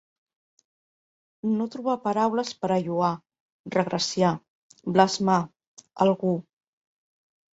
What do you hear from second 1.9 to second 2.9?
paraules per a